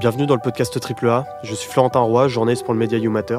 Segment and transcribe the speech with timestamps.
[0.00, 1.26] Bienvenue dans le podcast AAA.
[1.42, 3.38] Je suis Florentin Roy, journaliste pour le média YouMatter.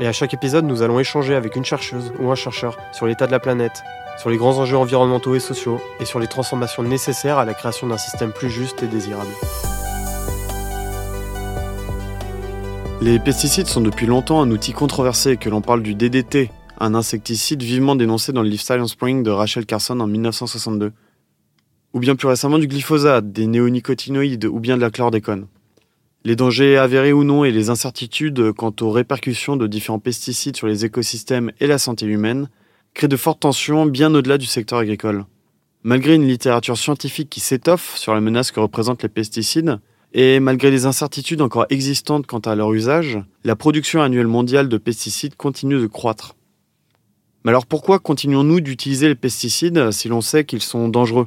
[0.00, 3.28] Et à chaque épisode, nous allons échanger avec une chercheuse ou un chercheur sur l'état
[3.28, 3.84] de la planète,
[4.18, 7.86] sur les grands enjeux environnementaux et sociaux, et sur les transformations nécessaires à la création
[7.86, 9.30] d'un système plus juste et désirable.
[13.00, 16.50] Les pesticides sont depuis longtemps un outil controversé, que l'on parle du DDT,
[16.80, 20.90] un insecticide vivement dénoncé dans le livre Silent Spring de Rachel Carson en 1962.
[21.92, 25.46] Ou bien plus récemment du glyphosate, des néonicotinoïdes ou bien de la chlordécone.
[26.26, 30.66] Les dangers avérés ou non et les incertitudes quant aux répercussions de différents pesticides sur
[30.66, 32.48] les écosystèmes et la santé humaine
[32.94, 35.26] créent de fortes tensions bien au-delà du secteur agricole.
[35.82, 39.80] Malgré une littérature scientifique qui s'étoffe sur la menace que représentent les pesticides,
[40.14, 44.78] et malgré les incertitudes encore existantes quant à leur usage, la production annuelle mondiale de
[44.78, 46.36] pesticides continue de croître.
[47.44, 51.26] Mais alors pourquoi continuons-nous d'utiliser les pesticides si l'on sait qu'ils sont dangereux?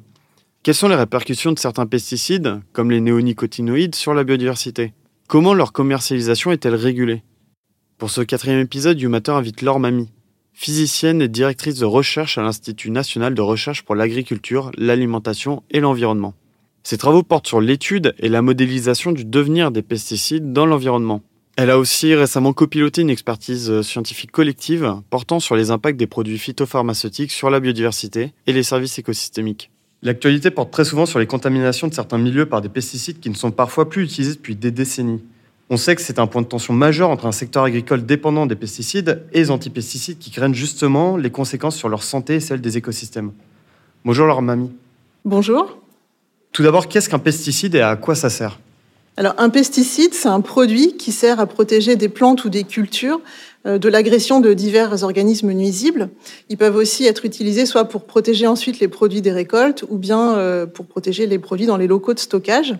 [0.68, 4.92] Quelles sont les répercussions de certains pesticides, comme les néonicotinoïdes, sur la biodiversité?
[5.30, 7.24] Comment leur commercialisation est-elle régulée?
[7.98, 10.12] Pour ce quatrième épisode, Youmatter invite Laure Mami,
[10.52, 16.34] physicienne et directrice de recherche à l'Institut national de recherche pour l'agriculture, l'alimentation et l'environnement.
[16.84, 21.22] Ses travaux portent sur l'étude et la modélisation du devenir des pesticides dans l'environnement.
[21.56, 26.38] Elle a aussi récemment copiloté une expertise scientifique collective portant sur les impacts des produits
[26.38, 29.72] phytopharmaceutiques sur la biodiversité et les services écosystémiques.
[30.04, 33.36] L'actualité porte très souvent sur les contaminations de certains milieux par des pesticides qui ne
[33.36, 35.24] sont parfois plus utilisés depuis des décennies.
[35.70, 38.56] On sait que c'est un point de tension majeur entre un secteur agricole dépendant des
[38.56, 42.78] pesticides et les antipesticides qui craignent justement les conséquences sur leur santé et celle des
[42.78, 43.32] écosystèmes.
[44.06, 44.72] Bonjour leur mamie.
[45.26, 45.78] Bonjour.
[46.54, 48.60] Tout d'abord, qu'est-ce qu'un pesticide et à quoi ça sert?
[49.20, 53.20] Alors, un pesticide, c'est un produit qui sert à protéger des plantes ou des cultures
[53.66, 56.10] euh, de l'agression de divers organismes nuisibles.
[56.50, 60.38] Ils peuvent aussi être utilisés soit pour protéger ensuite les produits des récoltes ou bien
[60.38, 62.76] euh, pour protéger les produits dans les locaux de stockage.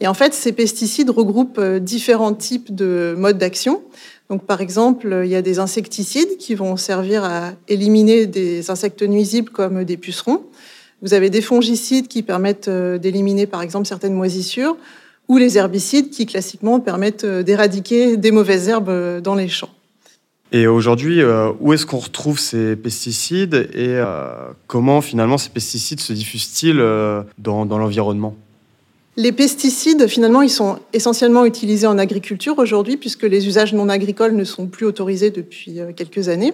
[0.00, 3.82] Et en fait, ces pesticides regroupent euh, différents types de modes d'action.
[4.30, 9.02] Donc, par exemple, il y a des insecticides qui vont servir à éliminer des insectes
[9.02, 10.42] nuisibles comme des pucerons.
[11.02, 14.78] Vous avez des fongicides qui permettent d'éliminer, par exemple, certaines moisissures,
[15.28, 19.70] ou les herbicides qui, classiquement, permettent euh, d'éradiquer des mauvaises herbes euh, dans les champs.
[20.52, 21.20] Et aujourd'hui,
[21.58, 24.00] où est-ce qu'on retrouve ces pesticides et
[24.68, 26.78] comment finalement ces pesticides se diffusent-ils
[27.36, 28.36] dans l'environnement?
[29.18, 34.34] Les pesticides, finalement, ils sont essentiellement utilisés en agriculture aujourd'hui, puisque les usages non agricoles
[34.34, 36.52] ne sont plus autorisés depuis euh, quelques années.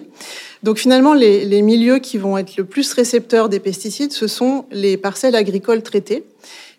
[0.63, 4.95] Donc finalement, les, milieux qui vont être le plus récepteurs des pesticides, ce sont les
[4.95, 6.23] parcelles agricoles traitées.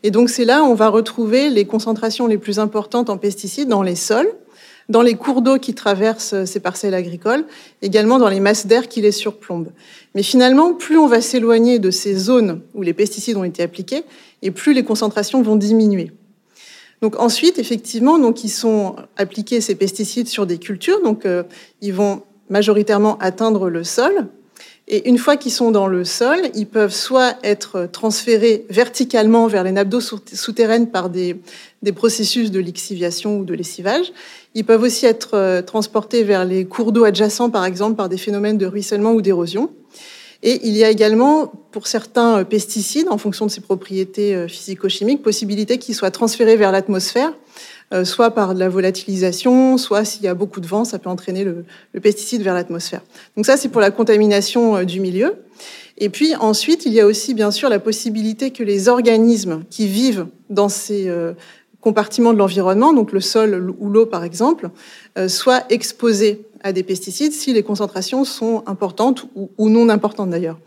[0.03, 3.69] Et donc c'est là où on va retrouver les concentrations les plus importantes en pesticides
[3.69, 4.31] dans les sols,
[4.89, 7.45] dans les cours d'eau qui traversent euh, ces parcelles agricoles,
[7.83, 9.72] également dans les masses d'air qui les surplombent.
[10.15, 14.05] Mais finalement, plus on va s'éloigner de ces zones où les pesticides ont été appliqués,
[14.43, 16.12] et plus les concentrations vont diminuer.
[17.03, 21.43] Donc ensuite, effectivement, donc ils sont appliqués ces pesticides sur des cultures, donc euh,
[21.81, 24.28] ils vont majoritairement atteindre le sol.
[24.87, 29.65] Et une fois qu'ils sont dans le sol, ils peuvent soit être transférés verticalement vers
[29.65, 31.37] les nappes d'eau souterraines par des,
[31.95, 34.12] processus de lixiviation ou de lessivage.
[34.55, 38.19] Ils peuvent aussi être euh, transportés vers les cours d'eau adjacents, par exemple, par des
[38.19, 39.71] phénomènes de ruissellement ou d'érosion.
[40.43, 44.49] Et il y a également, pour certains euh, pesticides, en fonction de ses propriétés euh,
[44.49, 47.33] physico-chimiques, possibilité qu'ils soient transférés vers l'atmosphère,
[47.93, 51.11] euh, soit par de la volatilisation, soit s'il y a beaucoup de vent, ça peut
[51.11, 51.65] entraîner le,
[52.00, 53.03] pesticide vers l'atmosphère.
[53.37, 55.34] Donc ça, c'est pour la contamination du milieu.
[55.99, 59.87] Et puis ensuite, il y a aussi bien sûr la possibilité que les organismes qui
[59.87, 61.09] vivent dans ces
[61.81, 64.71] compartiments de l'environnement, donc le sol ou l'eau par exemple,
[65.28, 70.59] soient exposés à des pesticides si les concentrations sont importantes ou, non importantes d'ailleurs.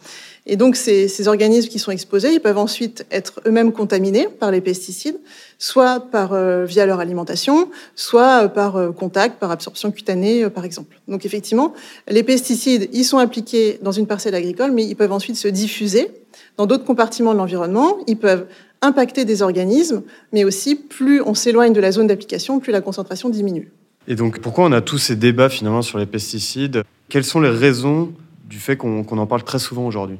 [0.50, 4.62] Et donc ces, organismes qui sont exposés, ils peuvent ensuite être eux-mêmes contaminés par les
[4.62, 5.18] pesticides,
[5.60, 10.64] soit par euh, via leur alimentation, soit euh, par euh, contact, par absorption cutanée, par
[10.64, 11.02] exemple.
[11.10, 11.74] Donc effectivement,
[12.10, 16.08] les pesticides, ils sont appliqués dans une parcelle agricole, mais ils peuvent ensuite se diffuser
[16.56, 17.98] dans d'autres compartiments de l'environnement.
[18.08, 18.46] Ils peuvent
[18.82, 20.02] impacter des organismes,
[20.32, 23.70] mais aussi plus on s'éloigne de la zone d'application, plus la concentration diminue.
[24.08, 26.84] Et donc, pourquoi on a tous ces débats finalement sur les pesticides?
[27.10, 28.14] Quelles sont les raisons
[28.46, 30.20] du fait qu'on en parle très souvent aujourd'hui?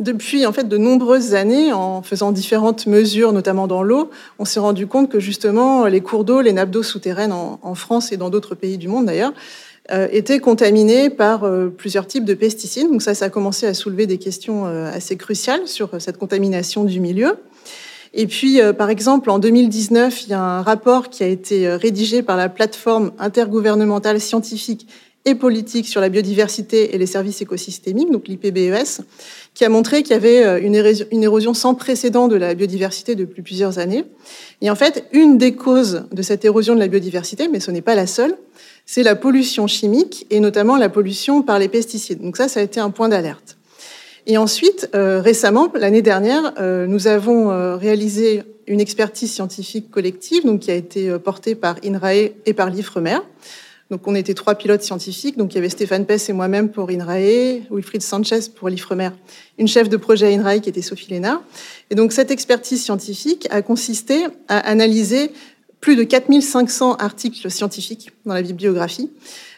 [0.00, 4.58] Depuis en fait de nombreuses années, en faisant différentes mesures, notamment dans l'eau, on s'est
[4.58, 8.30] rendu compte que justement les cours d'eau, les nappes d'eau souterraines en, France et dans
[8.30, 9.32] d'autres pays du monde d'ailleurs,
[9.92, 12.90] euh, étaient contaminés par euh, plusieurs types de pesticides.
[12.90, 16.84] Donc ça, ça a commencé à soulever des questions euh, assez cruciales sur cette contamination
[16.84, 17.36] du milieu.
[18.12, 22.24] Et puis, par exemple, en 2019, il y a un rapport qui a été rédigé
[22.24, 24.88] par la plateforme intergouvernementale scientifique
[25.26, 29.02] et politique sur la biodiversité et les services écosystémiques, donc l'IPBES,
[29.52, 33.42] qui a montré qu'il y avait euh, une érosion sans précédent de la biodiversité depuis
[33.42, 34.04] plusieurs années.
[34.62, 37.82] Et en fait, une des causes de cette érosion de la biodiversité, mais ce n'est
[37.82, 38.34] pas la seule,
[38.86, 42.22] c'est la pollution chimique et notamment la pollution par les pesticides.
[42.22, 43.58] Donc ça, ça a été un point d'alerte.
[44.26, 50.60] Et ensuite, euh, récemment, l'année dernière, euh, nous avons réalisé une expertise scientifique collective, donc
[50.60, 53.18] qui a été portée par INRAE et par l'IFREMER.
[53.90, 56.90] Donc on était trois pilotes scientifiques, donc il y avait Stéphane Pess et moi-même pour
[56.90, 59.10] INRAE, Wilfried Sanchez pour l'IFREMER,
[59.58, 61.42] une chef de projet à INRAE qui était Sophie Lénard.
[61.90, 65.32] Et donc cette expertise scientifique a consisté à analyser
[65.80, 69.10] plus de 4500 articles scientifiques dans la bibliographie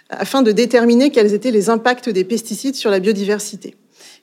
[0.09, 3.77] afin de déterminer quels étaient les impacts des pesticides sur la biodiversité.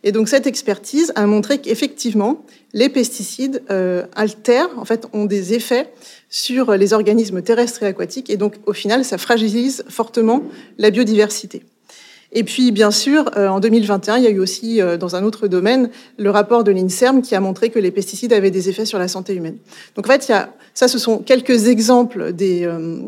[0.03, 5.53] Et donc cette expertise a montré qu'effectivement, les pesticides euh, altèrent, en fait, ont des
[5.53, 5.91] effets
[6.29, 10.43] sur les organismes terrestres et aquatiques, et donc au final, ça fragilise fortement
[10.77, 11.63] la biodiversité.
[12.31, 15.23] Et puis, bien sûr, euh, en 2021, il y a eu aussi, euh, dans un
[15.23, 18.85] autre domaine, le rapport de l'INSERM qui a montré que les pesticides avaient des effets
[18.85, 19.57] sur la santé humaine.
[19.95, 22.99] Donc, en fait, il y a, ça, ce sont quelques exemples des, euh,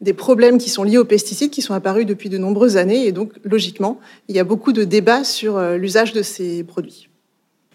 [0.00, 3.06] des problèmes qui sont liés aux pesticides qui sont apparus depuis de nombreuses années.
[3.06, 3.98] Et donc, logiquement,
[4.28, 7.08] il y a beaucoup de débats sur euh, l'usage de ces produits.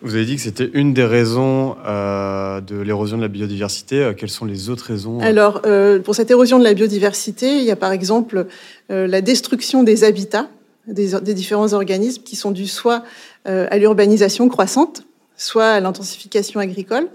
[0.04, 4.02] Vous avez dit que c'était une des raisons euh, de l'érosion de la biodiversité.
[4.02, 5.62] Euh, quelles sont les autres raisons Alors,
[6.04, 8.48] pour cette érosion de la biodiversité, il y a par exemple
[8.90, 10.48] la destruction des habitats
[10.88, 13.04] des, des, différents organismes qui sont dus soit
[13.46, 15.04] à l'urbanisation croissante,
[15.38, 17.08] soit à l'intensification agricole.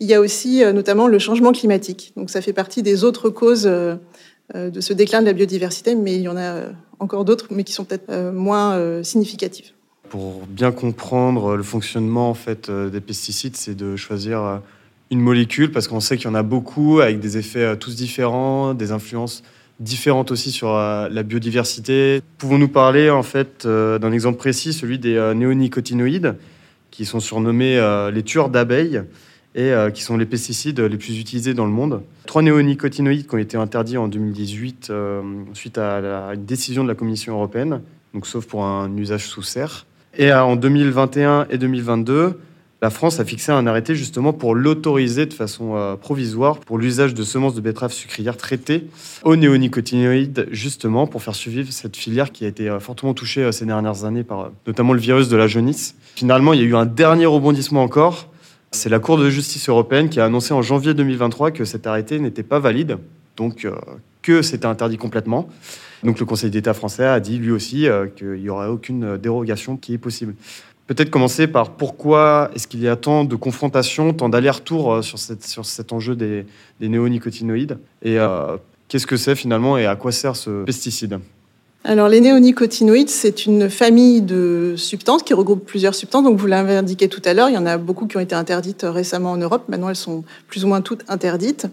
[0.00, 2.12] Il y a aussi notamment le changement climatique.
[2.16, 3.70] Donc, ça fait partie des autres causes
[4.54, 7.64] de ce déclin de la biodiversité, mais il y en a euh, encore d'autres, mais
[7.64, 9.70] qui sont peut-être euh, moins significatives.
[10.08, 14.60] Pour bien comprendre le fonctionnement en fait des pesticides, c'est de choisir
[15.10, 18.74] une molécule parce qu'on sait qu'il y en a beaucoup avec des effets tous différents,
[18.74, 19.42] des influences
[19.80, 22.20] différentes aussi sur la biodiversité.
[22.36, 26.34] Pouvons-nous parler en fait d'un exemple précis, celui des néonicotinoïdes,
[26.90, 27.80] qui sont surnommés
[28.12, 29.04] les tueurs d'abeilles?
[29.54, 32.02] Et euh, qui sont les pesticides les plus utilisés dans le monde.
[32.26, 35.22] Trois néonicotinoïdes qui ont été interdits en 2018 euh,
[35.52, 37.82] suite à, une décision de la Commission européenne,
[38.14, 39.86] donc sauf pour un usage sous serre.
[40.16, 42.38] Et euh, en 2021 et 2022,
[42.80, 47.22] la France a fixé un arrêté justement pour l'autoriser de façon provisoire pour l'usage de
[47.22, 48.88] semences de betteraves sucrières traitées
[49.22, 54.04] aux néonicotinoïdes, justement pour faire survivre cette filière qui a été fortement touchée ces dernières
[54.04, 55.94] années par notamment le virus de la jaunisse.
[56.16, 58.31] Finalement, il y a eu un dernier rebondissement encore
[58.72, 62.18] c'est la Cour de justice européenne qui a annoncé en janvier 2023 que cet arrêté
[62.18, 62.98] n'était pas valide,
[63.36, 63.74] donc euh,
[64.22, 65.48] que c'était interdit complètement.
[66.02, 69.76] Donc le Conseil d'État français a dit lui aussi euh, qu'il n'y aurait aucune dérogation
[69.76, 70.34] qui est possible.
[70.86, 75.18] Peut-être commencer par pourquoi est-ce qu'il y a tant de confrontations, tant d'allers-retours euh, sur,
[75.18, 76.46] sur, cet enjeu des,
[76.80, 78.16] des néonicotinoïdes et
[78.88, 81.20] qu'est-ce que c'est finalement et à quoi sert ce pesticide?
[81.84, 86.22] Alors, les néonicotinoïdes, c'est une famille de substances qui regroupe plusieurs substances.
[86.22, 88.36] Donc, vous l'avez indiqué tout à l'heure, il y en a beaucoup qui ont été
[88.36, 89.64] interdites récemment en Europe.
[89.68, 91.66] Maintenant, elles sont plus ou moins toutes interdites.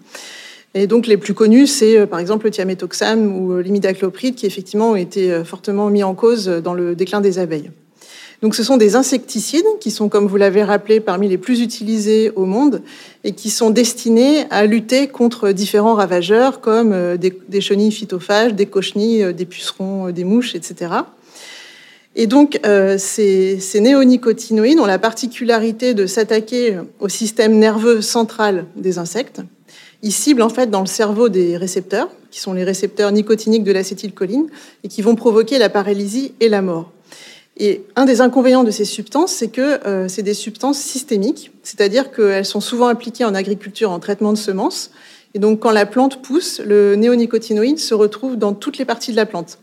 [0.73, 4.45] Et donc, les plus connues, c'est euh, par exemple le thiaméthoxam ou euh, l'imidacloprid, qui
[4.45, 7.71] effectivement ont été euh, fortement mis en cause dans le déclin des abeilles.
[8.41, 12.31] Donc ce sont des insecticides qui sont, comme vous l'avez rappelé, parmi les plus utilisés
[12.35, 12.81] au monde
[13.25, 18.65] et qui sont destinés à lutter contre différents ravageurs comme euh, des, chenilles phytophages, des
[18.65, 20.93] cochenilles, euh, des pucerons, euh, des mouches, etc.
[22.15, 22.59] Et donc
[22.97, 29.41] ces, ces néonicotinoïdes ont la particularité de s'attaquer au système nerveux central des insectes.
[30.01, 33.71] Ils ciblent en fait dans le cerveau des récepteurs, qui sont les récepteurs nicotiniques de
[33.71, 34.47] l'acétylcholine,
[34.83, 36.91] et qui vont provoquer la paralysie et la mort.
[37.59, 42.11] Et un des inconvénients de ces substances, c'est que euh, c'est des substances systémiques, c'est-à-dire
[42.11, 44.91] qu'elles sont souvent appliquées en agriculture en traitement de semences.
[45.33, 49.17] Et donc, quand la plante pousse, le néonicotinoïde se retrouve dans toutes les parties de
[49.17, 49.59] la plante.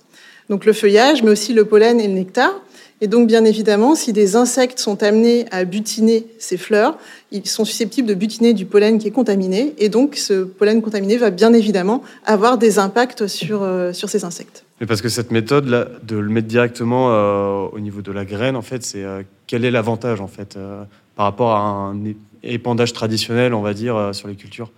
[0.50, 2.60] Donc, le feuillage, mais aussi le pollen et le nectar.
[3.02, 6.96] Et donc, bien évidemment, si des insectes sont amenés à butiner ces fleurs,
[7.30, 9.74] ils sont susceptibles de butiner du pollen qui est contaminé.
[9.78, 14.64] Et donc, ce pollen contaminé va bien évidemment avoir des impacts sur, euh, ces insectes.
[14.80, 18.24] Mais parce que cette méthode là, de le mettre directement euh, au niveau de la
[18.24, 20.58] graine, en fait, c'est euh, quel est l'avantage en fait
[21.16, 21.96] par rapport à un
[22.42, 24.70] épandage traditionnel, on va dire, sur les cultures?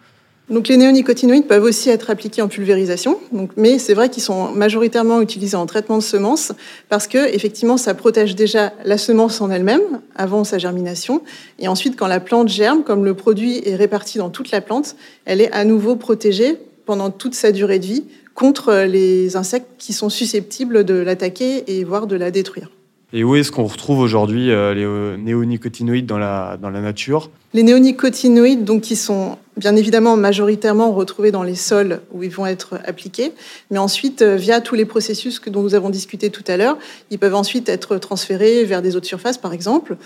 [0.51, 4.51] Donc les néonicotinoïdes peuvent aussi être appliqués en pulvérisation, donc, mais c'est vrai qu'ils sont
[4.53, 6.53] majoritairement utilisés en traitement de semences
[6.89, 11.23] parce que effectivement ça protège déjà la semence en elle-même avant sa germination
[11.59, 14.97] et ensuite quand la plante germe, comme le produit est réparti dans toute la plante,
[15.25, 19.93] elle est à nouveau protégée pendant toute sa durée de vie contre les insectes qui
[19.93, 22.71] sont susceptibles de l'attaquer et voire de la détruire.
[23.13, 27.31] Et où est-ce qu'on retrouve aujourd'hui euh, les euh, néonicotinoïdes dans la, dans la nature?
[27.55, 32.45] Les néonicotinoïdes, donc, qui sont bien évidemment majoritairement retrouvés dans les sols où ils vont
[32.45, 33.33] être appliqués,
[33.71, 36.77] mais ensuite, euh, via tous les processus dont nous avons discuté tout à l'heure,
[37.11, 39.97] ils peuvent ensuite être transférés vers des eaux de surface, par exemple.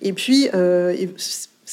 [0.00, 0.94] Et puis, euh,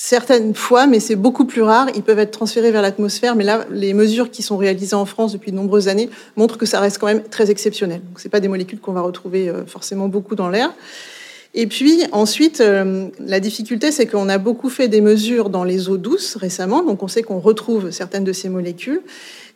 [0.01, 3.35] certaines fois, mais c'est beaucoup plus rare, ils peuvent être transférés vers l'atmosphère.
[3.35, 6.65] Mais là, les mesures qui sont réalisées en France depuis de nombreuses années montrent que
[6.65, 7.99] ça reste quand même très exceptionnel.
[8.07, 10.73] Donc, c'est pas des molécules qu'on va retrouver euh, forcément beaucoup dans l'air.
[11.53, 15.89] Et puis ensuite, euh, la difficulté, c'est qu'on a beaucoup fait des mesures dans les
[15.89, 19.01] eaux douces récemment, donc on sait qu'on retrouve certaines de ces molécules.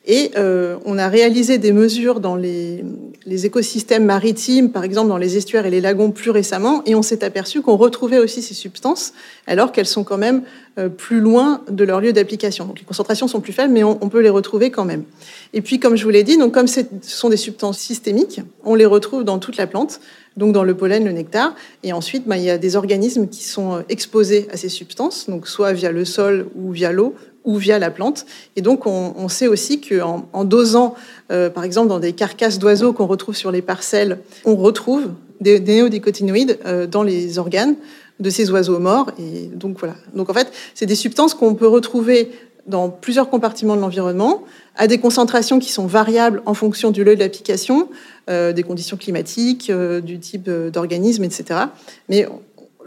[0.06, 2.84] Et euh, on a réalisé des mesures dans les,
[3.26, 7.02] les, écosystèmes maritimes, par exemple dans les estuaires et les lagons plus récemment, et on
[7.02, 9.14] s'est aperçu qu'on retrouvait aussi ces substances,
[9.48, 10.44] alors qu'elles sont quand même
[10.78, 12.66] euh, plus loin de leur lieu d'application.
[12.66, 15.06] Donc les concentrations sont plus faibles, mais on, on, peut les retrouver quand même.
[15.54, 18.76] Et puis, comme je vous l'ai dit, donc comme ce sont des substances systémiques, on
[18.76, 20.02] les retrouve dans toute la plante,
[20.36, 23.44] donc dans le pollen, le nectar, et ensuite, bah, il y a des organismes qui
[23.44, 27.58] sont euh, exposés à ces substances, donc soit via le sol ou via l'eau, ou
[27.58, 28.26] via la plante.
[28.56, 30.96] Et donc, on, on sait aussi qu'en en dosant,
[31.32, 35.10] euh, par exemple, dans des carcasses d'oiseaux qu'on retrouve sur les parcelles, on retrouve
[35.42, 37.76] des, des néodicotinoïdes euh, dans les organes
[38.20, 39.12] de ces oiseaux morts.
[39.20, 39.96] Et donc, voilà.
[40.14, 42.32] Donc, en fait, c'est des substances qu'on peut retrouver
[42.68, 44.44] dans plusieurs compartiments de l'environnement,
[44.76, 47.90] à des concentrations qui sont variables en fonction du lieu de l'application,
[48.30, 51.60] euh, des conditions climatiques, euh, du type euh, d'organisme, etc.
[52.08, 52.28] Mais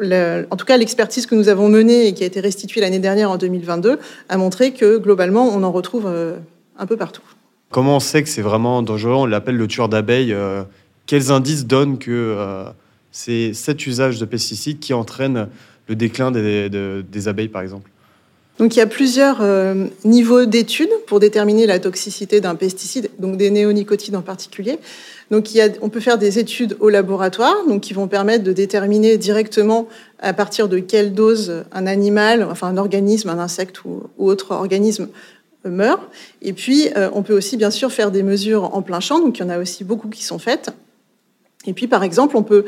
[0.00, 3.30] en tout cas, l'expertise que nous avons menée et qui a été restituée l'année dernière
[3.30, 3.98] en 2022
[4.28, 6.36] a montré que globalement, on en retrouve euh,
[6.78, 7.22] un peu partout.
[7.70, 9.14] Comment on sait que c'est vraiment dangereux?
[9.14, 10.32] On l'appelle le tueur d'abeilles.
[10.32, 10.62] Euh,
[11.06, 12.64] quels indices donnent que euh,
[13.10, 15.48] c'est cet usage de pesticides qui entraîne
[15.88, 17.90] le déclin des, abeilles, par exemple?
[18.58, 23.36] Donc il y a plusieurs euh, niveaux d'études pour déterminer la toxicité d'un pesticide, donc
[23.36, 24.78] des néonicotides en particulier.
[25.30, 25.48] Donc
[25.82, 29.88] on peut faire des études au laboratoire, donc qui vont permettre de déterminer directement
[30.20, 35.08] à partir de quelle dose un animal, enfin un organisme, un insecte ou, autre organisme
[35.66, 36.02] euh, meurt.
[36.40, 39.38] Et puis euh, on peut aussi bien sûr faire des mesures en plein champ, donc
[39.38, 40.70] il y en a aussi beaucoup qui sont faites.
[41.68, 42.64] Et puis, par exemple, on peut,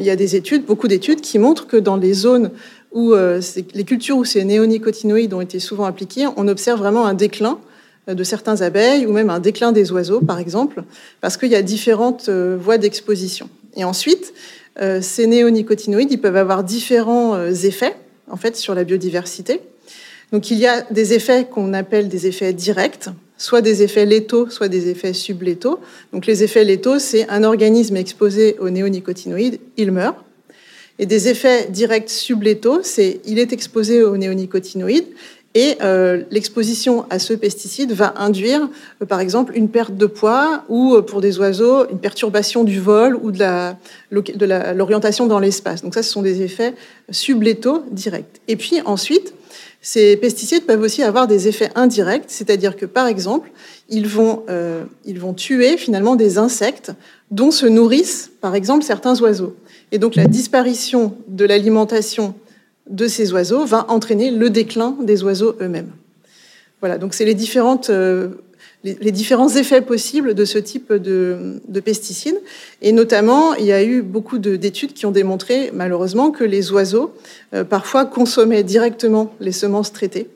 [0.00, 2.50] il y a des études, beaucoup d'études qui montrent que dans les zones
[2.92, 3.40] où euh,
[3.74, 7.58] les cultures où ces néonicotinoïdes ont été souvent appliqués, on observe vraiment un déclin
[8.08, 10.82] euh, de certains abeilles ou même un déclin des oiseaux, par exemple,
[11.20, 13.48] parce qu'il y a différentes euh, voies d'exposition.
[13.76, 14.34] Et ensuite,
[15.02, 17.94] ces néonicotinoïdes, ils peuvent avoir différents effets,
[18.30, 19.60] en fait, sur la biodiversité.
[20.32, 24.48] Donc, il y a des effets qu'on appelle des effets directs, soit des effets létaux,
[24.50, 25.80] soit des effets sublétaux.
[26.12, 30.16] Donc les effets létaux, c'est un organisme exposé aux néonicotinoïdes, il meurt.
[31.00, 35.06] Et des effets directs sublétaux, c'est il est exposé aux néonicotinoïdes
[35.54, 38.68] et euh, l'exposition à ce pesticide va induire,
[39.00, 42.80] euh, par exemple, une perte de poids ou, euh, pour des oiseaux, une perturbation du
[42.80, 45.82] vol ou de l'orientation dans l'espace.
[45.82, 46.74] Donc ça, ce sont des effets
[47.08, 48.42] sublétaux directs.
[48.46, 49.32] Et puis ensuite,
[49.80, 53.50] ces pesticides peuvent aussi avoir des effets indirects, c'est-à-dire que, par exemple,
[53.88, 54.44] ils vont,
[55.06, 56.92] ils vont tuer finalement des insectes
[57.30, 59.56] dont se nourrissent, par exemple, certains oiseaux.
[59.92, 62.34] Et donc la disparition de l'alimentation
[62.88, 65.92] de ces oiseaux va entraîner le déclin des oiseaux eux-mêmes.
[66.80, 67.36] Voilà, donc c'est les
[67.90, 68.28] euh,
[68.82, 72.40] les, différents effets possibles de ce type de, de, pesticides.
[72.80, 77.12] Et notamment, il y a eu beaucoup d'études qui ont démontré, malheureusement, que les oiseaux,
[77.52, 80.28] euh, parfois, consommaient directement les semences traitées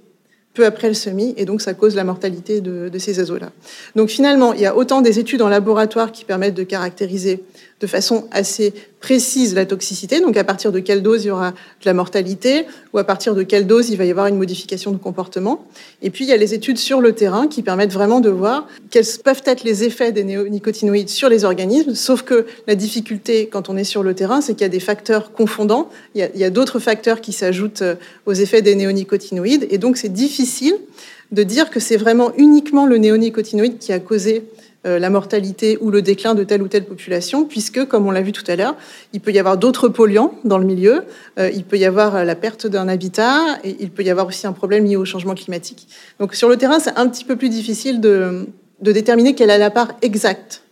[0.52, 3.50] peu après le semis, et donc ça cause la mortalité de, de ces oiseaux-là.
[3.96, 7.42] Donc finalement, il y a autant des études en laboratoire qui permettent de caractériser
[7.80, 11.50] de façon assez précise la toxicité, donc à partir de quelle dose il y aura
[11.50, 12.64] de la mortalité,
[12.94, 15.66] ou à partir de quelle dose il va y avoir une modification de comportement.
[16.00, 18.66] Et puis il y a les études sur le terrain qui permettent vraiment de voir
[18.90, 23.68] quels peuvent être les effets des néonicotinoïdes sur les organismes, sauf que la difficulté quand
[23.68, 26.46] on est sur le terrain, c'est qu'il y a des facteurs confondants, il y a,
[26.46, 30.76] a d'autres facteurs qui s'ajoutent euh, aux effets des néonicotinoïdes, et donc c'est difficile
[31.32, 34.44] de dire que c'est vraiment uniquement le néonicotinoïde qui a causé
[34.84, 38.32] la mortalité ou le déclin de telle ou telle population, puisque, comme on l'a vu
[38.32, 38.76] tout à l'heure,
[39.12, 41.04] il peut y avoir d'autres polluants dans le milieu,
[41.38, 44.46] euh, il peut y avoir la perte d'un habitat, et il peut y avoir aussi
[44.46, 45.88] un problème lié au changement climatique.
[46.20, 48.46] Donc sur le terrain, c'est un petit peu plus difficile de,
[48.80, 50.62] de déterminer quelle est la part exacte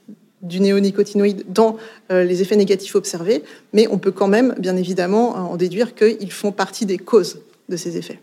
[0.42, 1.76] du néonicotinoïde dans
[2.10, 3.42] euh, les effets négatifs observés,
[3.72, 7.76] mais on peut quand même, bien évidemment, en déduire qu'ils font partie des causes de
[7.76, 8.20] ces effets.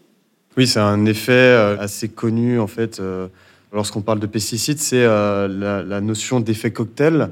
[0.58, 3.02] Oui, c'est un effet assez connu, en fait,
[3.72, 7.30] Lorsqu'on parle de pesticides, c'est euh, la, notion d'effet cocktail.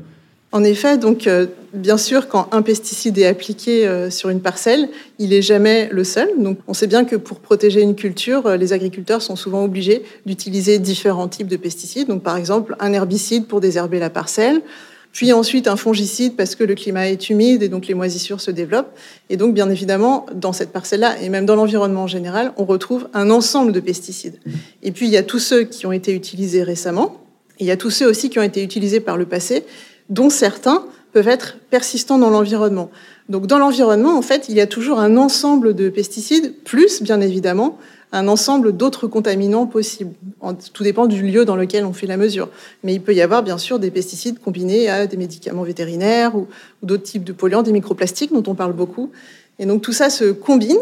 [0.51, 4.89] En effet, donc euh, bien sûr, quand un pesticide est appliqué euh, sur une parcelle,
[5.17, 6.29] il n'est jamais le seul.
[6.37, 10.77] Donc, on sait bien que pour protéger une culture, les agriculteurs sont souvent obligés d'utiliser
[10.77, 12.07] différents types de pesticides.
[12.07, 14.61] Donc, par exemple, un herbicide pour désherber la parcelle,
[15.17, 18.51] puis ensuite un fongicide parce que le climat est humide et donc les moisissures se
[18.51, 18.95] développent.
[19.31, 23.09] Et donc, bien évidemment, dans cette parcelle-là, et même dans l'environnement en général, on retrouve
[23.15, 24.39] un ensemble de pesticides.
[24.83, 27.19] Et puis, il y a tous ceux qui ont été utilisés récemment,
[27.57, 29.65] et il y a tous ceux aussi qui ont été utilisés par le passé,
[30.11, 30.85] dont certains
[31.17, 32.91] peuvent être persistants dans l'environnement.
[33.27, 37.21] Donc, dans l'environnement, en fait, il y a toujours un ensemble de pesticides, plus, bien
[37.21, 37.79] évidemment,
[38.11, 40.13] un ensemble d'autres contaminants possibles.
[40.73, 42.49] Tout dépend du lieu dans lequel on fait la mesure.
[42.83, 46.45] Mais il peut y avoir bien sûr des pesticides combinés à des médicaments vétérinaires ou,
[46.83, 49.09] d'autres types de polluants, des microplastiques dont on parle beaucoup.
[49.57, 50.77] Et donc tout ça se combine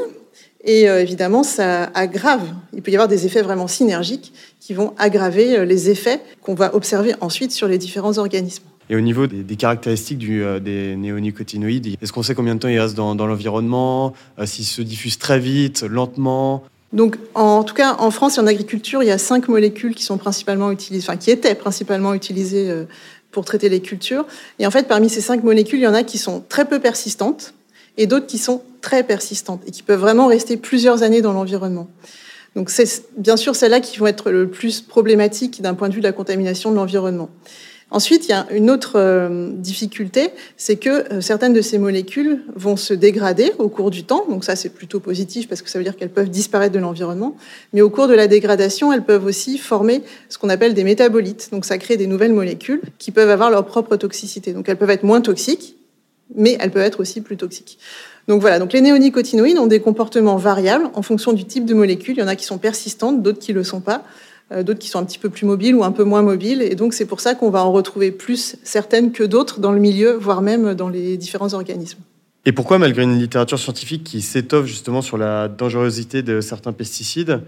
[0.65, 2.43] et euh, évidemment ça aggrave.
[2.73, 6.55] Il peut y avoir des effets vraiment synergiques qui vont aggraver euh, les effets qu'on
[6.55, 8.65] va observer ensuite sur les différents organismes.
[8.89, 12.79] Et au niveau des, caractéristiques euh, des néonicotinoïdes, est-ce qu'on sait combien de temps ils
[12.79, 14.13] restent dans, dans l'environnement,
[14.45, 16.63] s'ils se diffusent très vite, lentement?
[16.95, 20.03] Donc, en tout cas, en France et en agriculture, il y a cinq molécules qui
[20.03, 22.85] sont principalement utilisées, enfin, qui étaient principalement utilisées euh,
[23.31, 24.25] pour traiter les cultures.
[24.59, 26.79] Et en fait, parmi ces cinq molécules, il y en a qui sont très peu
[26.79, 27.53] persistantes
[27.97, 31.89] et d'autres qui sont très persistantes et qui peuvent vraiment rester plusieurs années dans l'environnement.
[32.55, 35.99] Donc, c'est bien sûr celles-là qui vont être le plus problématiques d'un point de vue
[35.99, 37.29] de la contamination de l'environnement.
[37.91, 42.41] Ensuite, il y a une autre euh, difficulté, c'est que euh, certaines de ces molécules
[42.55, 44.25] vont se dégrader au cours du temps.
[44.27, 47.35] Donc ça, c'est plutôt positif parce que ça veut dire qu'elles peuvent disparaître de l'environnement.
[47.73, 51.49] Mais au cours de la dégradation, elles peuvent aussi former ce qu'on appelle des métabolites.
[51.51, 54.53] Donc ça crée des nouvelles molécules qui peuvent avoir leur propre toxicité.
[54.53, 55.77] Donc elles peuvent être moins toxiques,
[56.33, 57.77] mais elles peuvent être aussi plus toxiques.
[58.27, 62.15] Donc voilà, donc les néonicotinoïdes ont des comportements variables en fonction du type de molécule.
[62.17, 64.03] Il y en a qui sont persistantes, d'autres qui ne le sont pas.
[64.51, 66.61] Euh, d'autres qui sont un petit peu plus mobiles ou un peu moins mobiles.
[66.61, 69.79] Et donc c'est pour ça qu'on va en retrouver plus certaines que d'autres dans le
[69.79, 71.97] milieu, voire même dans les différents organismes.
[72.45, 77.41] Et pourquoi, malgré une littérature scientifique qui s'étoffe justement sur la dangerosité de certains pesticides,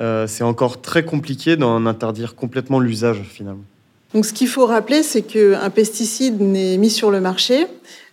[0.00, 3.64] euh, c'est encore très compliqué d'en interdire complètement l'usage finalement?
[4.14, 7.66] Donc ce qu'il faut rappeler, c'est qu'un pesticide n'est mis sur le marché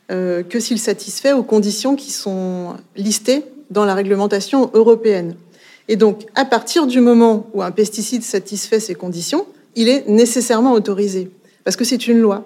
[0.09, 5.35] euh, que s'il satisfait aux conditions qui sont listées dans la réglementation européenne.
[5.87, 10.73] Et donc, à partir du moment où un pesticide satisfait ces conditions, il est nécessairement
[10.73, 11.29] autorisé,
[11.63, 12.45] parce que c'est une loi.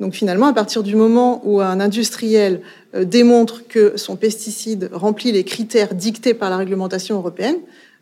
[0.00, 2.60] Donc finalement, à partir du moment où un industriel
[2.94, 7.56] euh, démontre que son pesticide remplit les critères dictés par la réglementation européenne,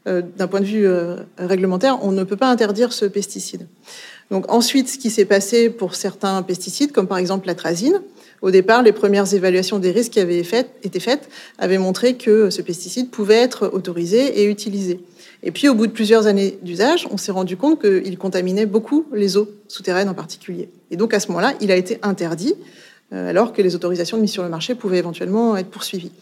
[0.09, 3.67] euh, d'un point de vue euh, réglementaire, on ne peut pas interdire ce pesticide.
[4.31, 8.01] Donc ensuite, ce qui s'est passé pour certains pesticides, comme par exemple l'atrazine,
[8.43, 12.63] au départ, les premières évaluations des risques qui avaient été faites avaient montré que ce
[12.63, 15.01] pesticide pouvait être autorisé et utilisé.
[15.43, 19.07] Et puis, au bout de plusieurs années d'usage, on s'est rendu compte qu'il contaminait beaucoup
[19.13, 20.71] les eaux souterraines en particulier.
[20.91, 22.55] Et donc, à ce moment-là, il a été interdit,
[23.13, 26.13] euh, alors que les autorisations de mise sur le marché pouvaient éventuellement être poursuivies.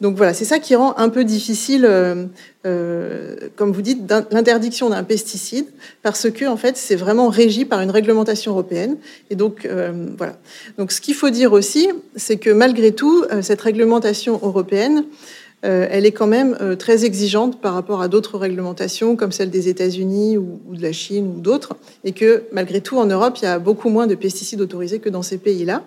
[0.00, 2.26] Donc voilà, c'est ça qui rend un peu difficile, euh,
[2.66, 5.66] euh, comme vous dites, l'interdiction d'un pesticide,
[6.02, 8.98] parce que en fait, c'est vraiment régi par une réglementation européenne.
[9.30, 10.36] Et donc euh, voilà.
[10.76, 15.04] Donc ce qu'il faut dire aussi, c'est que malgré tout, cette réglementation européenne,
[15.62, 20.36] elle est quand même très exigeante par rapport à d'autres réglementations, comme celle des États-Unis
[20.36, 23.58] ou, de la Chine ou d'autres, et que malgré tout, en Europe, il y a
[23.58, 25.82] beaucoup moins de pesticides autorisés que dans ces pays-là.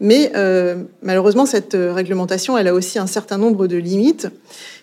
[0.00, 4.28] Mais euh, malheureusement, cette euh, réglementation, elle a aussi un certain nombre de limites.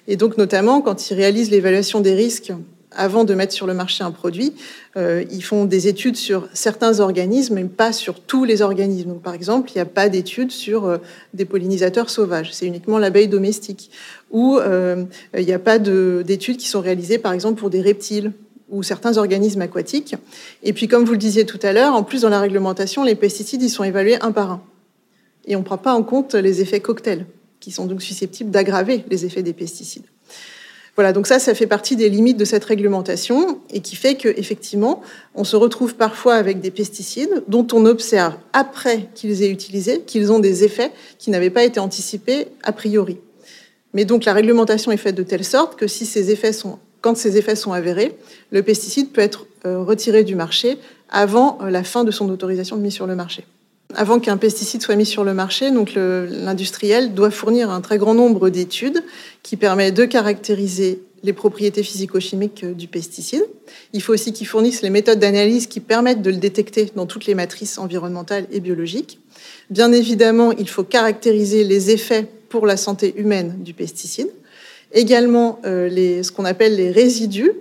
[0.07, 2.53] Et donc, notamment, quand ils réalisent l'évaluation des risques
[2.91, 4.53] avant de mettre sur le marché un produit,
[4.97, 9.09] euh, ils font des études sur certains organismes, mais pas sur tous les organismes.
[9.09, 10.99] Donc, par exemple, il n'y a pas d'études sur
[11.33, 13.91] des pollinisateurs sauvages, c'est uniquement l'abeille domestique.
[14.31, 14.59] Ou
[15.37, 18.31] il n'y a pas d'études qui sont réalisées, par exemple, pour des reptiles
[18.71, 20.15] ou certains organismes aquatiques.
[20.63, 23.15] Et puis, comme vous le disiez tout à l'heure, en plus, dans la réglementation, les
[23.15, 24.61] pesticides, ils sont évalués un par un
[25.49, 27.25] et on ne prend pas en compte les effets cocktails,
[27.59, 30.05] qui sont donc susceptibles d'aggraver les effets des pesticides.
[30.95, 35.01] Voilà, donc ça, ça fait partie des limites de cette réglementation et qui fait qu'effectivement,
[35.33, 40.31] on se retrouve parfois avec des pesticides dont on observe après qu'ils aient utilisé qu'ils
[40.31, 43.17] ont des effets qui n'avaient pas été anticipés a priori.
[43.93, 47.15] Mais donc la réglementation est faite de telle sorte que si ces effets sont, quand
[47.15, 48.17] ces effets sont avérés,
[48.51, 50.77] le pesticide peut être euh, retiré du marché
[51.09, 53.45] avant euh, la fin de son autorisation de mise sur le marché.
[53.95, 58.13] Avant qu'un pesticide soit mis sur le marché, donc l'industriel doit fournir un très grand
[58.13, 59.03] nombre d'études
[59.41, 63.43] qui permettent de caractériser les propriétés physico-chimiques du pesticide.
[63.93, 67.25] Il faut aussi qu'il fournisse les méthodes d'analyse qui permettent de le détecter dans toutes
[67.25, 69.19] les matrices environnementales et biologiques.
[69.71, 74.29] Bien évidemment, il faut caractériser les effets pour la santé humaine du pesticide.
[74.93, 77.51] Également, euh, ce qu'on appelle les résidus,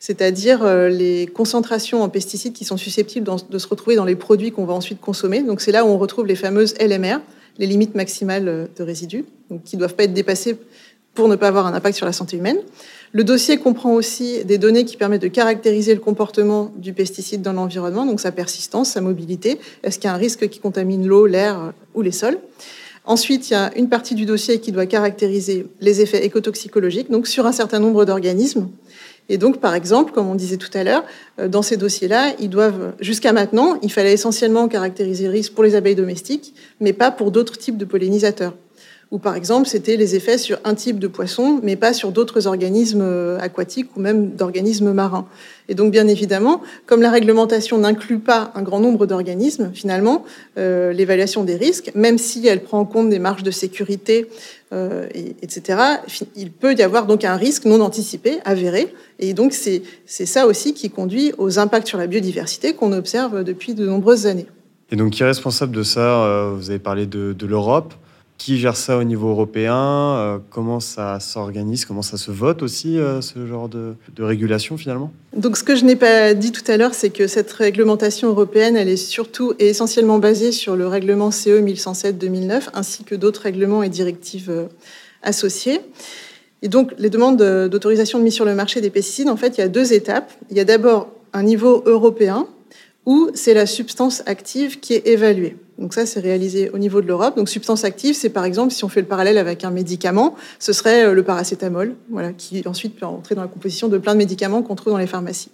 [0.00, 4.52] c'est-à-dire euh, les concentrations en pesticides qui sont susceptibles de se retrouver dans les produits
[4.52, 5.42] qu'on va ensuite consommer.
[5.42, 7.18] Donc c'est là où on retrouve les fameuses LMR,
[7.58, 10.56] les limites maximales euh, de résidus, donc qui ne doivent pas être dépassées
[11.14, 12.58] pour ne pas avoir un impact sur la santé humaine.
[13.12, 17.54] Le dossier comprend aussi des données qui permettent de caractériser le comportement du pesticide dans
[17.54, 19.58] l'environnement, donc sa persistance, sa mobilité.
[19.82, 22.38] Est-ce qu'il y a un risque qui contamine l'eau, l'air ou les sols?
[23.06, 27.28] Ensuite, il y a une partie du dossier qui doit caractériser les effets écotoxicologiques, donc
[27.28, 28.68] sur un certain nombre d'organismes.
[29.28, 31.04] Et donc, par exemple, comme on disait tout à l'heure,
[31.38, 35.64] euh, dans ces dossiers-là, ils doivent, jusqu'à maintenant, il fallait essentiellement caractériser le risque pour
[35.64, 38.54] les abeilles domestiques, mais pas pour d'autres types de pollinisateurs
[39.12, 42.46] ou par exemple c'était les effets sur un type de poisson, mais pas sur d'autres
[42.46, 45.26] organismes euh, aquatiques ou même d'organismes marins.
[45.68, 50.24] Et donc bien évidemment, comme la réglementation n'inclut pas un grand nombre d'organismes, finalement,
[50.58, 54.28] euh, l'évaluation des risques, même si elle prend en compte des marges de sécurité,
[54.76, 55.08] euh,
[55.42, 55.80] etc.,
[56.36, 58.92] il peut y avoir donc un risque non anticipé, avéré.
[59.18, 63.74] Et donc c'est ça aussi qui conduit aux impacts sur la biodiversité qu'on observe depuis
[63.74, 64.46] de nombreuses années.
[64.90, 66.52] Et donc qui est responsable de ça?
[66.54, 67.94] Vous avez parlé de l'Europe.
[68.38, 72.98] Qui gère ça au niveau européen euh, Comment ça s'organise Comment ça se vote aussi,
[72.98, 75.10] euh, ce genre de, régulation finalement?
[75.34, 78.76] Donc ce que je n'ai pas dit tout à l'heure, c'est que cette réglementation européenne,
[78.76, 83.82] elle est surtout et essentiellement basée sur le règlement CE 1107-2009, ainsi que d'autres règlements
[83.82, 84.66] et directives euh,
[85.22, 85.80] associés.
[86.62, 89.60] Et donc les demandes d'autorisation de mise sur le marché des pesticides, en fait, il
[89.60, 90.32] y a deux étapes.
[90.50, 92.46] Il y a d'abord un niveau européen,
[93.06, 95.56] où c'est la substance active qui est évaluée.
[95.78, 97.36] Donc ça, c'est réalisé au niveau de l'Europe.
[97.36, 100.72] Donc substance active, c'est par exemple, si on fait le parallèle avec un médicament, ce
[100.72, 104.18] serait euh, le paracétamol, voilà, qui ensuite peut entrer dans la composition de plein de
[104.18, 105.50] médicaments qu'on trouve dans les pharmacies.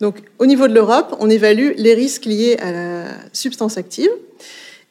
[0.00, 4.10] Donc au niveau de l'Europe, on évalue les risques liés à la substance active.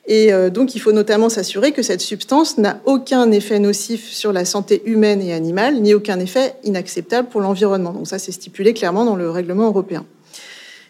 [0.08, 4.34] Et euh, donc il faut notamment s'assurer que cette substance n'a aucun effet nocif sur
[4.34, 7.92] la santé humaine et animale, ni aucun effet inacceptable pour l'environnement.
[7.92, 10.06] Donc ça, c'est stipulé clairement dans le règlement européen.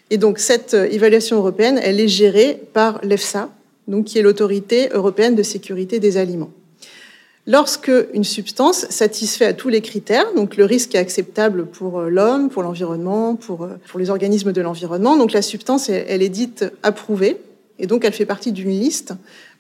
[0.10, 3.50] Et donc cette euh, évaluation européenne, elle est gérée par l'EFSA,
[3.88, 6.52] donc qui est l'autorité européenne de sécurité des aliments.
[7.48, 12.10] Lorsque une substance satisfait à tous les critères, donc le risque est acceptable pour euh,
[12.10, 16.30] l'homme, pour l'environnement, pour, euh, pour les organismes de l'environnement, donc la substance, elle est
[16.30, 17.38] dite approuvée,
[17.78, 19.14] et donc elle fait partie d'une liste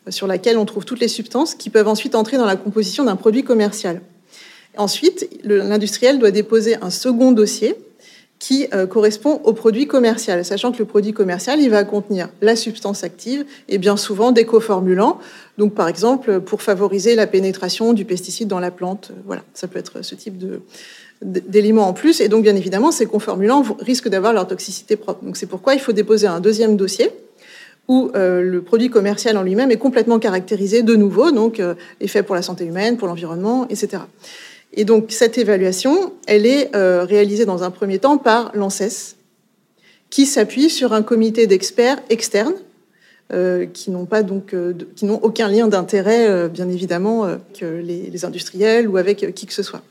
[0.08, 3.04] euh, sur laquelle on trouve toutes les substances qui peuvent ensuite entrer dans la composition
[3.04, 4.02] d'un produit commercial.
[4.78, 7.76] Ensuite, l'industriel doit déposer un second dossier
[8.46, 12.56] qui euh, correspond au produit commercial, sachant que le produit commercial, il va contenir la
[12.56, 15.18] substance active et bien souvent des coformulants.
[15.58, 19.80] Donc, par exemple, pour favoriser la pénétration du pesticide dans la plante, voilà, ça peut
[19.80, 20.62] être ce type de
[21.80, 22.22] en plus.
[22.22, 25.26] Et donc, bien évidemment, ces coformulants risquent d'avoir leur toxicité propre.
[25.26, 27.10] Donc, c'est pourquoi il faut déposer un deuxième dossier
[27.88, 32.22] où euh, le produit commercial en lui-même est complètement caractérisé de nouveau, donc euh, effet
[32.22, 34.04] pour la santé humaine, pour l'environnement, etc.
[34.76, 39.16] Et donc cette évaluation, elle est euh, réalisée dans un premier temps par l'ANSES,
[40.10, 42.56] qui s'appuie sur un comité d'experts externes
[43.34, 44.74] euh, qui n'ont pas donc euh,
[45.22, 47.26] aucun lien d'intérêt, bien évidemment,
[47.58, 49.82] que les, les, industriels ou avec qui que ce soit.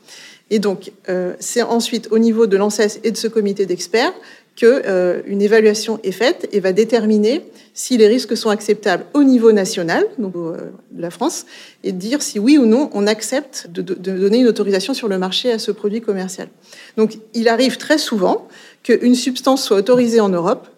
[0.51, 0.93] Et donc
[1.41, 4.13] c'est ensuite au niveau de l'ANSES et de ce comité d'experts
[4.57, 9.51] qu'une euh, évaluation est faite et va déterminer si les risques sont acceptables au niveau
[9.51, 11.45] national, donc euh, de la France,
[11.83, 15.51] et dire si oui ou non on accepte de, donner une autorisation sur le marché
[15.51, 16.49] à ce produit commercial.
[16.97, 18.47] Donc il arrive très souvent
[18.85, 20.69] qu'une substance soit autorisée en Europe,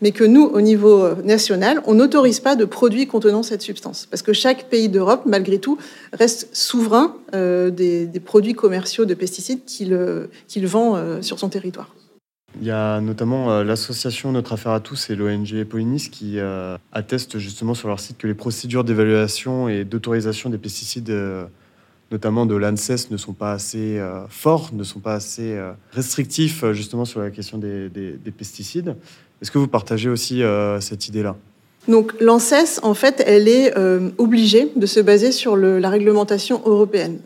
[0.00, 4.06] mais que nous, au niveau euh, national, on n'autorise pas de produits contenant cette substance.
[4.08, 5.78] Parce que chaque pays d'Europe, malgré tout,
[6.12, 11.94] reste souverain des, produits commerciaux de pesticides qu'il vend sur son territoire.
[12.60, 16.76] Il y a notamment euh, l'association Notre Affaire à tous et l'ONG Polinis qui euh,
[16.92, 21.44] attestent justement sur leur site que les procédures d'évaluation et d'autorisation des pesticides, euh,
[22.12, 25.58] notamment de l'ANSES, ne sont pas assez forts, ne sont pas assez
[25.92, 27.90] restrictifs justement sur la question des,
[28.36, 28.94] pesticides.
[29.42, 30.42] Est-ce que vous partagez aussi
[30.80, 31.34] cette idée-là?
[31.88, 33.74] Donc l'ANSES, en fait, elle est
[34.18, 37.18] obligée de se baser sur la réglementation européenne.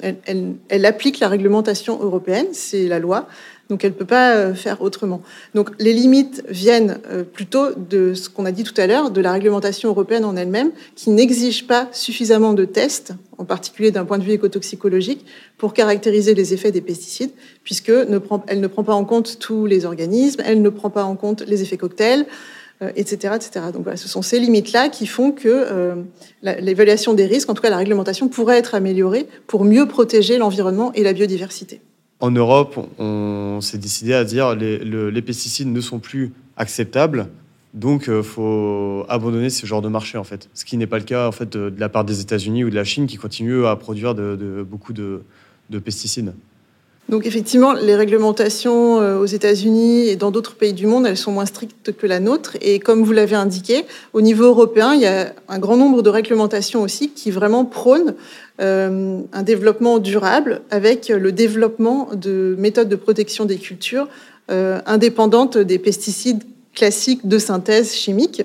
[0.68, 3.28] elle, applique la réglementation européenne, c'est la loi.
[3.68, 5.20] Donc elle ne peut pas euh, faire autrement.
[5.54, 9.20] Donc les limites viennent euh, plutôt de ce qu'on a dit tout à l'heure, de
[9.20, 14.18] la réglementation européenne en elle-même, qui n'exige pas suffisamment de tests, en particulier d'un point
[14.18, 15.26] de vue écotoxicologique,
[15.58, 17.30] pour caractériser les effets des pesticides,
[17.62, 21.14] puisque elle ne prend pas en compte tous les organismes, elle ne prend pas en
[21.14, 22.24] compte les effets cocktails,
[22.96, 23.66] etc., euh, etc.
[23.74, 25.94] Donc voilà, ce sont ces limites-là qui font que
[26.42, 30.90] l'évaluation des risques, en tout cas la réglementation, pourrait être améliorée pour mieux protéger l'environnement
[30.94, 31.82] et la biodiversité.
[32.20, 37.28] En Europe, on, s'est décidé à dire les, les pesticides ne sont plus acceptables,
[37.74, 40.48] donc il euh, faut abandonner ce genre de marché en fait.
[40.54, 42.74] Ce qui n'est pas le cas en fait de, la part des États-Unis ou de
[42.74, 44.14] la Chine qui continuent à produire
[44.64, 45.22] beaucoup de,
[45.84, 46.34] pesticides.
[47.08, 51.32] Donc effectivement, les réglementations euh, aux États-Unis et dans d'autres pays du monde, elles sont
[51.32, 52.58] moins strictes que la nôtre.
[52.60, 56.10] Et comme vous l'avez indiqué, au niveau européen, il y a un grand nombre de
[56.10, 58.14] réglementations aussi qui vraiment prônent
[58.60, 64.08] euh, un développement durable avec le développement de méthodes de protection des cultures
[64.50, 66.42] euh, indépendantes des pesticides
[66.74, 68.42] classiques de synthèse chimique.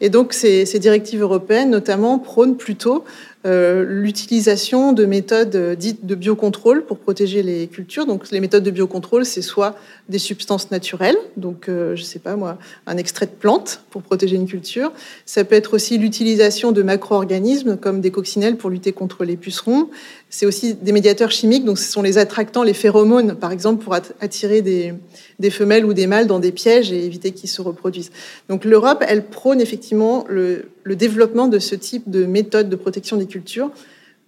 [0.00, 3.04] Et donc ces, ces directives européennes, notamment, prônent plutôt
[3.46, 8.04] euh, l'utilisation de méthodes euh, dites de biocontrôle pour protéger les cultures.
[8.04, 9.76] Donc, les méthodes de biocontrôle, c'est soit
[10.08, 14.02] des substances naturelles, donc, euh, je ne sais pas moi, un extrait de plante pour
[14.02, 14.90] protéger une culture.
[15.26, 19.90] Ça peut être aussi l'utilisation de macro-organismes comme des coccinelles pour lutter contre les pucerons.
[20.28, 23.94] C'est aussi des médiateurs chimiques, donc ce sont les attractants, les phéromones, par exemple, pour
[23.94, 24.92] attirer des,
[25.38, 28.10] des femelles ou des mâles dans des pièges et éviter qu'ils se reproduisent.
[28.48, 33.16] Donc l'Europe, elle prône effectivement le, le développement de ce type de méthode de protection
[33.16, 33.72] des cultures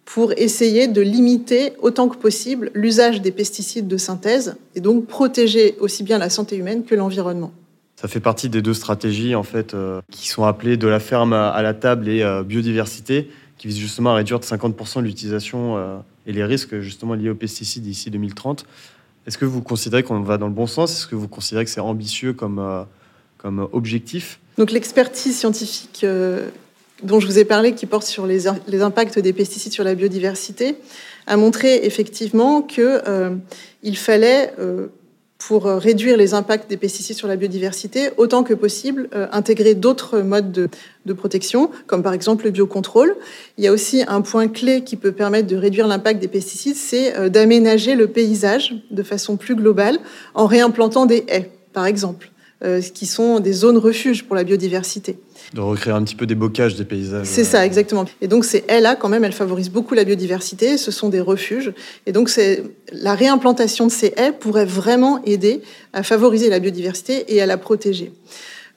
[0.05, 5.77] pour essayer de limiter autant que possible l'usage des pesticides de synthèse et donc protéger
[5.79, 7.53] aussi bien la santé humaine que l'environnement.
[7.95, 11.33] Ça fait partie des deux stratégies en fait euh, qui sont appelées de la ferme
[11.33, 15.99] à la table et euh, biodiversité qui vise justement à réduire de 50% l'utilisation euh,
[16.27, 18.67] et les risques justement liés aux pesticides d'ici 2030.
[19.29, 20.93] Est-ce que vous considérez qu'on va dans le bon sens?
[20.93, 22.87] Est-ce que vous considérez que c'est ambitieux comme,
[23.39, 26.49] comme objectif Donc l'expertise scientifique euh,
[27.03, 28.47] dont je vous ai parlé, qui porte sur les,
[28.83, 30.77] impacts des pesticides sur la biodiversité,
[31.27, 34.53] a montré effectivement qu'il fallait
[35.39, 39.75] pour euh, réduire les impacts des pesticides sur la biodiversité, autant que possible, euh, intégrer
[39.75, 43.17] d'autres modes de, protection, comme par exemple le biocontrôle.
[43.57, 46.77] Il y a aussi un point clé qui peut permettre de réduire l'impact des pesticides,
[46.77, 49.99] c'est euh, d'aménager le paysage de façon plus globale
[50.35, 52.31] en réimplantant des haies, par exemple,
[52.95, 55.19] qui sont des zones refuges pour la biodiversité.
[55.55, 57.27] De recréer un petit peu des bocages des paysages.
[57.27, 58.05] C'est ça, exactement.
[58.21, 60.77] Et donc ces haies-là, quand même, elles favorisent beaucoup la biodiversité.
[60.77, 61.73] Ce sont des refuges.
[62.07, 67.33] Et donc c'est la réimplantation de ces haies pourrait vraiment aider à favoriser la biodiversité
[67.35, 68.13] et à la protéger.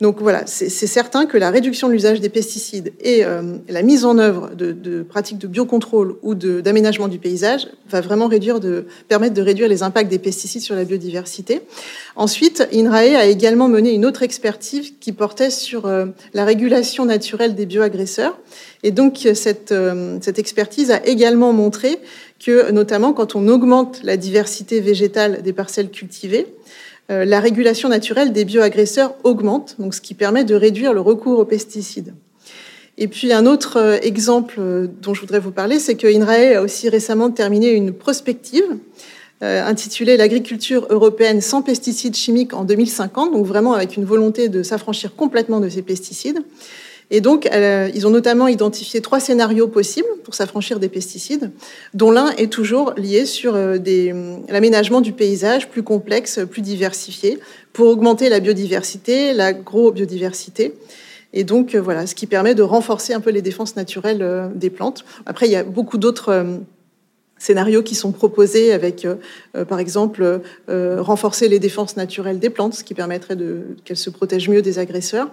[0.01, 4.03] Donc voilà, c'est certain que la réduction de l'usage des pesticides et euh, la mise
[4.03, 8.87] en œuvre de, de pratiques de biocontrôle ou d'aménagement du paysage va vraiment réduire de,
[9.07, 11.61] permettre de réduire les impacts des pesticides sur la biodiversité.
[12.15, 17.53] Ensuite, INRAE a également mené une autre expertise qui portait sur euh, la régulation naturelle
[17.53, 18.39] des bioagresseurs.
[18.81, 21.99] Et donc cette, euh, cette expertise a également montré
[22.43, 26.47] que, notamment quand on augmente la diversité végétale des parcelles cultivées,
[27.11, 31.45] la régulation naturelle des bioagresseurs augmente, donc ce qui permet de réduire le recours aux
[31.45, 32.13] pesticides.
[32.97, 36.57] Et puis un autre euh, exemple euh, dont je voudrais vous parler, c'est que INRAE
[36.57, 38.77] a aussi récemment terminé une prospective
[39.43, 45.15] intitulée L'agriculture européenne sans pesticides chimiques en 2050, donc vraiment avec une volonté de s'affranchir
[45.15, 46.43] complètement de ces pesticides.
[47.13, 47.47] Et donc,
[47.93, 51.51] ils ont notamment identifié trois scénarios possibles pour s'affranchir des pesticides,
[51.93, 53.77] dont l'un est toujours lié sur euh,
[54.49, 57.39] l'aménagement du paysage plus complexe, plus diversifié,
[57.73, 60.73] pour augmenter la biodiversité, l'agrobiodiversité.
[61.33, 64.47] Et donc, euh, voilà, ce qui permet de renforcer un peu les défenses naturelles euh,
[64.53, 65.03] des plantes.
[65.25, 66.45] Après, il y a beaucoup d'autres
[67.41, 69.07] scénarios qui sont proposés avec,
[69.67, 73.35] par exemple, renforcer les défenses naturelles des plantes, ce qui permettrait
[73.83, 75.29] qu'elles se protègent mieux des agresseurs.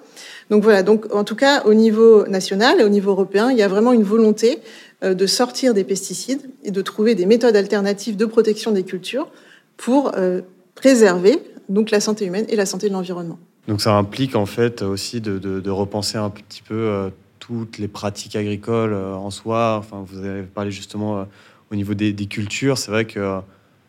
[0.50, 3.62] Donc voilà, donc en tout cas au niveau national et au niveau européen, il y
[3.62, 4.60] a vraiment une volonté
[5.04, 9.28] euh, de sortir des pesticides et de trouver des méthodes alternatives de protection des cultures
[9.76, 10.40] pour euh,
[10.74, 13.38] préserver donc la santé humaine et la santé de l'environnement.
[13.68, 17.86] Donc ça implique en fait aussi de, de, repenser un petit peu euh, toutes les
[17.86, 19.76] pratiques agricoles en soi.
[19.78, 21.26] Enfin, vous avez parlé justement
[21.70, 22.78] au niveau des, cultures.
[22.78, 23.40] C'est vrai que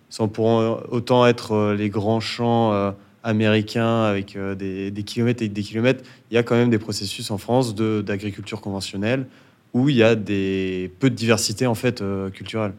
[0.09, 6.03] sans pour autant être les grands champs américain avec euh, des, kilomètres et des kilomètres,
[6.31, 9.25] il y a quand même des processus en France d'agriculture conventionnelle
[9.73, 12.73] où il y a des, peu de diversité en fait euh, culturelle.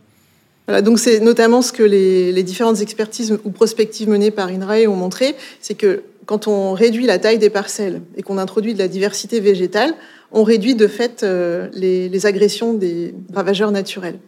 [0.85, 5.35] Donc c'est notamment ce que les, différentes expertises ou prospectives menées par INRAE ont montré,
[5.61, 9.41] c'est que quand on réduit la taille des parcelles et qu'on introduit de la diversité
[9.41, 9.95] végétale,
[10.31, 14.19] on réduit de fait euh, les agressions des ravageurs naturels.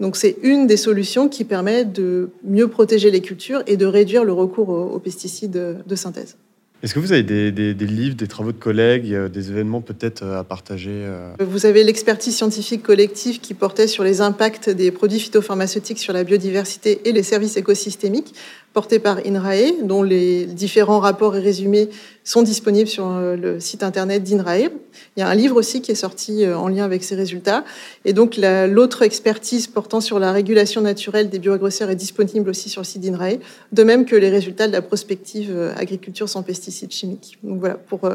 [0.00, 4.24] Donc c'est une des solutions qui permet de mieux protéger les cultures et de réduire
[4.24, 5.50] le recours aux, pesticides
[5.84, 6.36] de synthèse.
[6.80, 10.38] Est-ce que vous avez des, livres, des travaux de collègues, euh, des événements peut-être euh,
[10.38, 15.18] à partager euh Vous avez l'expertise scientifique collective qui portait sur les impacts des produits
[15.18, 18.32] phytopharmaceutiques sur la biodiversité et les services écosystémiques
[18.78, 21.88] porté par INRAE, dont les différents rapports et résumés
[22.22, 24.70] sont disponibles sur euh, le site internet d'INRAE.
[25.16, 27.64] Il y a un livre aussi qui est sorti euh, en lien avec ces résultats.
[28.04, 32.82] Et donc l'autre expertise portant sur la régulation naturelle des bioagresseurs est disponible aussi sur
[32.82, 33.38] le site d'INRAE,
[33.72, 37.36] de même que les résultats de la prospective euh, agriculture sans pesticides chimiques.
[37.42, 38.08] Donc voilà, pour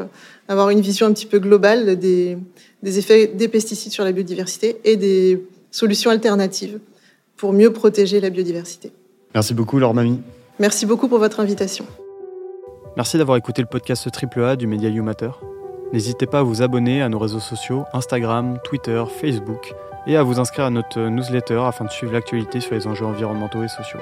[0.48, 2.38] avoir une vision un petit peu globale des,
[2.82, 6.78] effets des pesticides sur la biodiversité et des solutions alternatives
[7.36, 8.92] pour mieux protéger la biodiversité.
[9.34, 10.20] Merci beaucoup, Laure Mamie.
[10.58, 11.84] Merci beaucoup pour votre invitation.
[12.96, 15.30] Merci d'avoir écouté le podcast AAA du Media You Matter.
[15.92, 19.74] N'hésitez pas à vous abonner à nos réseaux sociaux Instagram, Twitter, Facebook
[20.06, 23.64] et à vous inscrire à notre newsletter afin de suivre l'actualité sur les enjeux environnementaux
[23.64, 24.00] et sociaux.